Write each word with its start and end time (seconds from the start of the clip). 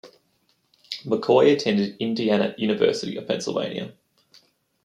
McCoy 1.05 1.53
attended 1.53 1.95
Indiana 1.99 2.55
University 2.57 3.17
of 3.17 3.27
Pennsylvania. 3.27 3.93